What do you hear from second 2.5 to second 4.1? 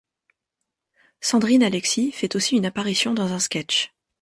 une apparition dans un sketch.